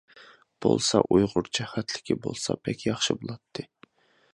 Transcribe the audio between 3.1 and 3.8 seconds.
بولاتتى.